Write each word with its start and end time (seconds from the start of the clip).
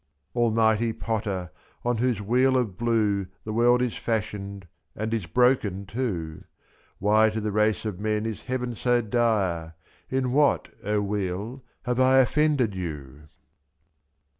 70 0.33 0.43
Almighty 0.45 0.93
Potter, 0.93 1.51
on 1.85 1.97
whose 1.97 2.23
wheel 2.23 2.57
of 2.57 2.75
blue 2.75 3.27
The 3.43 3.53
world 3.53 3.83
is 3.83 3.95
fashioned 3.95 4.67
and 4.95 5.13
is 5.13 5.27
broken 5.27 5.85
too, 5.85 6.45
/4x.Why 6.99 7.29
to 7.29 7.39
the 7.39 7.51
race 7.51 7.85
of 7.85 7.99
men 7.99 8.25
is 8.25 8.45
heaven 8.45 8.73
so 8.73 9.01
dire? 9.03 9.75
In 10.09 10.31
what, 10.31 10.69
O 10.83 11.01
wheel, 11.01 11.63
have 11.83 11.99
I 11.99 12.17
offended 12.17 12.73
you 12.73 13.27